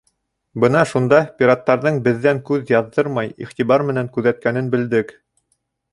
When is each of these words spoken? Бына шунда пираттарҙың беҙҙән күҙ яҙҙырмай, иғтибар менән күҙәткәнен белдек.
Бына 0.61 0.79
шунда 0.91 1.19
пираттарҙың 1.41 2.01
беҙҙән 2.09 2.41
күҙ 2.49 2.73
яҙҙырмай, 2.75 3.31
иғтибар 3.47 3.87
менән 3.91 4.11
күҙәткәнен 4.17 4.73
белдек. 4.77 5.17